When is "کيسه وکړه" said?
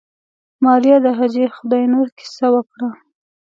2.17-2.89